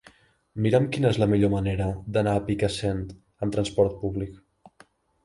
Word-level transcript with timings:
Mira'm 0.65 0.85
quina 0.95 1.11
és 1.15 1.19
la 1.23 1.27
millor 1.33 1.51
manera 1.55 1.89
d'anar 2.15 2.33
a 2.39 2.43
Picassent 2.47 3.05
amb 3.47 3.55
transport 3.57 3.95
públic. 4.07 4.89